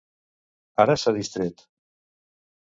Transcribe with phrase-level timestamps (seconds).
[0.85, 1.63] Ara s'ha distret.